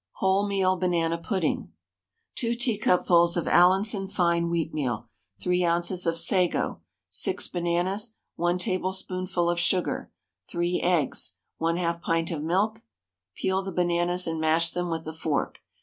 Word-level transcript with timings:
WHOLEMEAL 0.13 0.77
BANANA 0.77 1.19
PUDDING. 1.19 1.71
2 2.33 2.55
teacupfuls 2.55 3.37
of 3.37 3.47
Allinson 3.47 4.07
fine 4.07 4.49
wheatmeal, 4.49 5.05
3 5.39 5.63
oz. 5.63 6.07
of 6.07 6.17
sago, 6.17 6.81
6 7.11 7.47
bananas, 7.49 8.15
1 8.35 8.57
tablespoonful 8.57 9.47
of 9.47 9.59
sugar, 9.59 10.11
3 10.47 10.81
eggs, 10.81 11.35
1/2 11.59 12.01
pint 12.01 12.31
of 12.31 12.41
milk. 12.41 12.81
Peel 13.35 13.61
the 13.61 13.71
bananas 13.71 14.25
and 14.25 14.41
mash 14.41 14.71
them 14.71 14.89
with 14.89 15.07
a 15.07 15.13
fork. 15.13 15.61